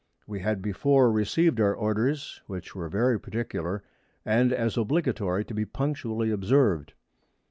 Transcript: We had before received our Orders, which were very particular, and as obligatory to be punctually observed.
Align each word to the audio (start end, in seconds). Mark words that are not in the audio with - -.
We 0.25 0.39
had 0.39 0.63
before 0.63 1.11
received 1.11 1.61
our 1.61 1.75
Orders, 1.75 2.41
which 2.47 2.73
were 2.73 2.89
very 2.89 3.19
particular, 3.19 3.83
and 4.25 4.51
as 4.51 4.75
obligatory 4.75 5.45
to 5.45 5.53
be 5.53 5.63
punctually 5.65 6.31
observed. 6.31 6.93